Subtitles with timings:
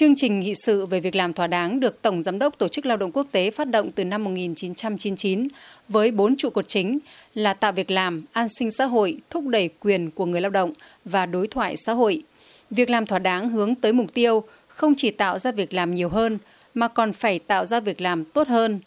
[0.00, 2.86] Chương trình nghị sự về việc làm thỏa đáng được Tổng Giám đốc Tổ chức
[2.86, 5.48] Lao động Quốc tế phát động từ năm 1999
[5.88, 6.98] với bốn trụ cột chính
[7.34, 10.72] là tạo việc làm, an sinh xã hội, thúc đẩy quyền của người lao động
[11.04, 12.22] và đối thoại xã hội.
[12.70, 16.08] Việc làm thỏa đáng hướng tới mục tiêu không chỉ tạo ra việc làm nhiều
[16.08, 16.38] hơn
[16.74, 18.80] mà còn phải tạo ra việc làm tốt hơn,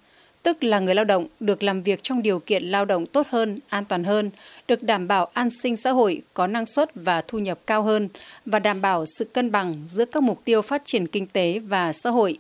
[0.44, 3.60] tức là người lao động được làm việc trong điều kiện lao động tốt hơn,
[3.70, 4.30] an toàn hơn,
[4.68, 8.10] được đảm bảo an sinh xã hội, có năng suất và thu nhập cao hơn
[8.46, 11.94] và đảm bảo sự cân bằng giữa các mục tiêu phát triển kinh tế và
[11.94, 12.38] xã hội.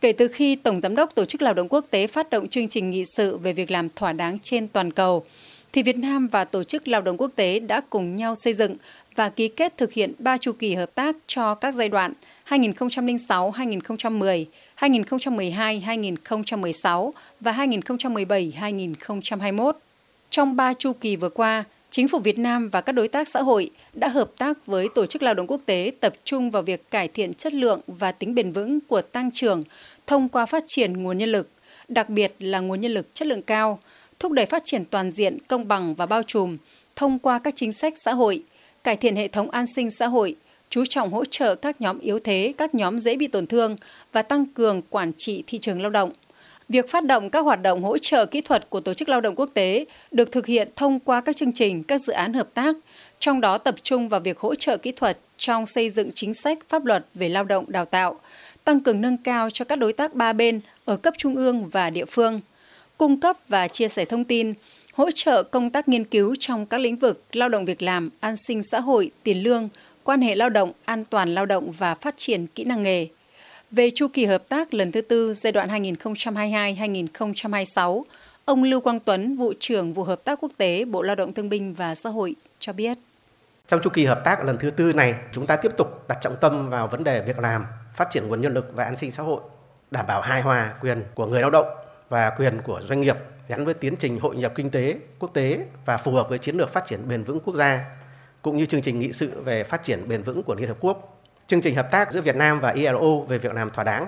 [0.00, 2.68] Kể từ khi Tổng Giám đốc Tổ chức Lao động Quốc tế phát động chương
[2.68, 5.24] trình nghị sự về việc làm thỏa đáng trên toàn cầu,
[5.72, 8.76] thì Việt Nam và Tổ chức Lao động Quốc tế đã cùng nhau xây dựng
[9.14, 12.12] và ký kết thực hiện ba chu kỳ hợp tác cho các giai đoạn
[12.48, 14.44] 2006-2010,
[14.80, 17.10] 2012-2016
[17.40, 19.72] và 2017-2021.
[20.30, 23.42] Trong ba chu kỳ vừa qua, Chính phủ Việt Nam và các đối tác xã
[23.42, 26.90] hội đã hợp tác với Tổ chức Lao động Quốc tế tập trung vào việc
[26.90, 29.64] cải thiện chất lượng và tính bền vững của tăng trưởng
[30.06, 31.48] thông qua phát triển nguồn nhân lực,
[31.88, 33.78] đặc biệt là nguồn nhân lực chất lượng cao,
[34.18, 36.56] thúc đẩy phát triển toàn diện, công bằng và bao trùm
[36.96, 38.42] thông qua các chính sách xã hội,
[38.84, 40.36] cải thiện hệ thống an sinh xã hội,
[40.70, 43.76] chú trọng hỗ trợ các nhóm yếu thế, các nhóm dễ bị tổn thương
[44.12, 46.12] và tăng cường quản trị thị trường lao động.
[46.68, 49.34] Việc phát động các hoạt động hỗ trợ kỹ thuật của Tổ chức Lao động
[49.36, 52.76] Quốc tế được thực hiện thông qua các chương trình, các dự án hợp tác,
[53.18, 56.58] trong đó tập trung vào việc hỗ trợ kỹ thuật trong xây dựng chính sách
[56.68, 58.20] pháp luật về lao động đào tạo,
[58.64, 61.90] tăng cường nâng cao cho các đối tác ba bên ở cấp trung ương và
[61.90, 62.40] địa phương,
[62.98, 64.54] cung cấp và chia sẻ thông tin,
[64.94, 68.36] hỗ trợ công tác nghiên cứu trong các lĩnh vực lao động việc làm, an
[68.36, 69.68] sinh xã hội, tiền lương,
[70.04, 73.06] quan hệ lao động, an toàn lao động và phát triển kỹ năng nghề.
[73.70, 78.02] Về chu kỳ hợp tác lần thứ tư giai đoạn 2022-2026,
[78.44, 81.48] ông Lưu Quang Tuấn, vụ trưởng vụ hợp tác quốc tế Bộ Lao động Thương
[81.48, 82.98] binh và Xã hội cho biết.
[83.68, 86.36] Trong chu kỳ hợp tác lần thứ tư này, chúng ta tiếp tục đặt trọng
[86.40, 89.22] tâm vào vấn đề việc làm, phát triển nguồn nhân lực và an sinh xã
[89.22, 89.40] hội,
[89.90, 91.66] đảm bảo hài hòa quyền của người lao động
[92.08, 93.16] và quyền của doanh nghiệp
[93.48, 96.56] gắn với tiến trình hội nhập kinh tế quốc tế và phù hợp với chiến
[96.56, 97.84] lược phát triển bền vững quốc gia,
[98.42, 101.22] cũng như chương trình nghị sự về phát triển bền vững của Liên Hợp Quốc.
[101.46, 104.06] Chương trình hợp tác giữa Việt Nam và ILO về việc làm thỏa đáng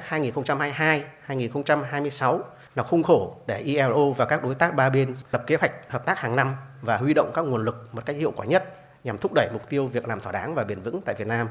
[1.29, 2.41] 2022-2026
[2.75, 6.07] là khung khổ để ILO và các đối tác ba bên lập kế hoạch hợp
[6.07, 8.75] tác hàng năm và huy động các nguồn lực một cách hiệu quả nhất
[9.05, 11.49] nhằm thúc đẩy mục tiêu việc làm thỏa đáng và bền vững tại Việt Nam.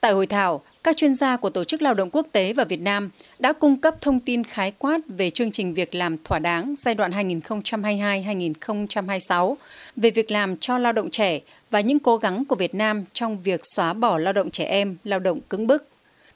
[0.00, 2.80] Tại hội thảo, các chuyên gia của Tổ chức Lao động Quốc tế và Việt
[2.80, 6.74] Nam đã cung cấp thông tin khái quát về chương trình việc làm thỏa đáng
[6.78, 9.54] giai đoạn 2022-2026
[9.96, 11.40] về việc làm cho lao động trẻ
[11.70, 14.96] và những cố gắng của Việt Nam trong việc xóa bỏ lao động trẻ em,
[15.04, 15.86] lao động cứng bức.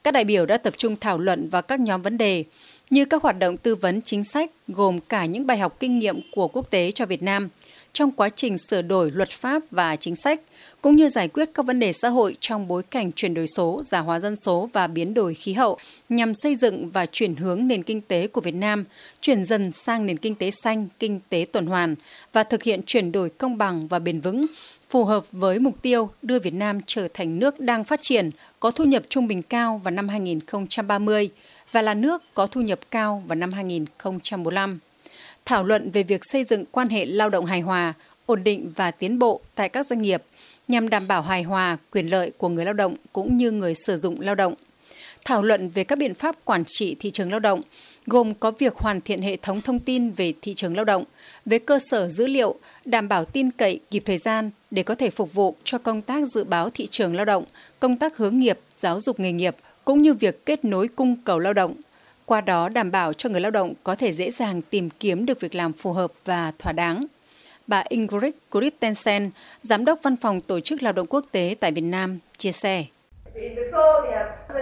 [0.03, 2.43] Các đại biểu đã tập trung thảo luận vào các nhóm vấn đề
[2.89, 6.19] như các hoạt động tư vấn chính sách gồm cả những bài học kinh nghiệm
[6.31, 7.49] của quốc tế cho Việt Nam
[7.95, 10.41] trong quá trình sửa đổi luật pháp và chính sách–
[10.85, 13.81] cũng như giải quyết các vấn đề xã hội trong bối cảnh chuyển đổi số,
[13.83, 15.77] già hóa dân số và biến đổi khí hậu
[16.09, 18.85] nhằm xây dựng và chuyển hướng nền kinh tế của Việt Nam,
[19.21, 21.95] chuyển dần sang nền kinh tế xanh, kinh tế tuần hoàn
[22.33, 24.45] và thực hiện chuyển đổi công bằng và bền vững,
[24.89, 28.29] phù hợp với mục tiêu đưa Việt Nam trở thành nước đang phát triển,
[28.59, 31.29] có thu nhập trung bình cao vào năm 2030
[31.71, 34.79] và là nước có thu nhập cao vào năm 2045.
[35.45, 37.93] Thảo luận về việc xây dựng quan hệ lao động hài hòa,
[38.25, 40.23] ổn định và tiến bộ tại các doanh nghiệp–
[40.67, 43.97] nhằm đảm bảo hài hòa quyền lợi của người lao động cũng như người sử
[43.97, 44.53] dụng lao động.
[45.25, 47.61] Thảo luận về các biện pháp quản trị thị trường lao động,
[48.05, 51.03] gồm có việc hoàn thiện hệ thống thông tin về thị trường lao động,
[51.45, 55.09] về cơ sở dữ liệu, đảm bảo tin cậy kịp thời gian để có thể
[55.09, 57.45] phục vụ cho công tác dự báo thị trường lao động,
[57.79, 61.39] công tác hướng nghiệp, giáo dục nghề nghiệp, cũng như việc kết nối cung cầu
[61.39, 61.73] lao động.
[62.25, 65.39] Qua đó đảm bảo cho người lao động có thể dễ dàng tìm kiếm được
[65.39, 67.05] việc làm phù hợp và thỏa đáng
[67.67, 69.31] bà Ingrid Christensen,
[69.61, 72.85] Giám đốc Văn phòng Tổ chức Lao động Quốc tế tại Việt Nam, chia sẻ.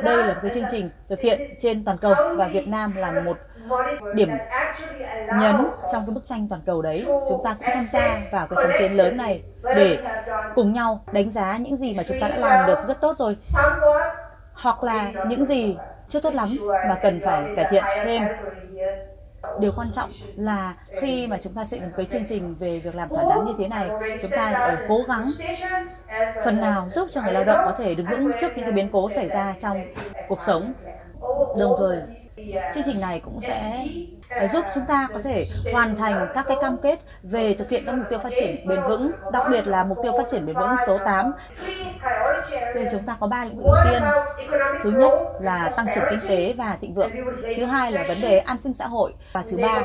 [0.04, 3.38] Đây là một chương trình thực hiện trên toàn cầu và Việt Nam là một
[4.16, 4.30] điểm
[5.40, 5.56] nhấn
[5.92, 7.06] trong cái bức tranh toàn cầu đấy.
[7.30, 9.98] Chúng ta cũng tham gia vào cái sáng kiến lớn này để
[10.56, 13.38] cùng nhau đánh giá những gì mà chúng ta đã làm được rất tốt rồi
[14.54, 15.76] hoặc là những gì
[16.14, 18.24] chưa tốt lắm mà cần phải cải thiện thêm
[19.60, 22.96] điều quan trọng là khi mà chúng ta xây dựng cái chương trình về việc
[22.96, 23.90] làm thỏa đáng như thế này
[24.22, 25.32] chúng ta ở cố gắng
[26.46, 28.90] phần nào giúp cho người lao động có thể đứng vững trước những cái biến
[28.92, 29.82] cố xảy ra trong
[30.28, 30.74] cuộc sống
[31.60, 32.02] đồng thời
[32.74, 33.86] chương trình này cũng sẽ
[34.30, 37.84] ờ, giúp chúng ta có thể hoàn thành các cái cam kết về thực hiện
[37.86, 40.56] các mục tiêu phát triển bền vững, đặc biệt là mục tiêu phát triển bền
[40.56, 41.32] vững số 8.
[42.76, 44.02] Vì chúng ta có ba lĩnh vực ưu tiên.
[44.84, 47.12] Thứ nhất là tăng trưởng kinh tế và thịnh vượng.
[47.58, 49.82] Thứ hai là vấn đề an sinh xã hội và thứ ba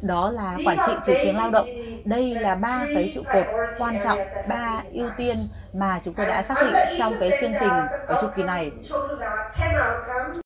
[0.00, 1.68] đó là quản trị thị trường lao động.
[2.04, 3.46] Đây là ba cái trụ cột
[3.78, 4.18] quan trọng,
[4.48, 7.72] ba ưu tiên mà chúng tôi đã xác định trong cái chương trình
[8.06, 8.70] ở chu kỳ này.